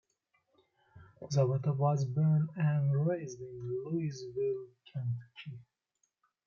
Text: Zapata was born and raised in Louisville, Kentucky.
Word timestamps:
Zapata 1.29 1.73
was 1.73 2.05
born 2.05 2.49
and 2.55 3.05
raised 3.05 3.39
in 3.39 3.83
Louisville, 3.85 4.69
Kentucky. 4.91 5.61